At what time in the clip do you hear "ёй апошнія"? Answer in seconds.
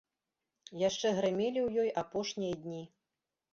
1.85-2.59